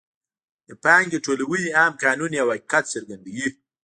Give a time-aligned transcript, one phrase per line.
[0.67, 3.47] د پانګې ټولونې عام قانون یو حقیقت څرګندوي